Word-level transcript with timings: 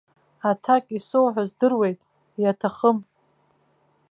Аҭакс 0.49 0.89
исоуҳәо 0.97 1.43
здыруеит, 1.49 1.99
иаҭахым. 2.41 2.97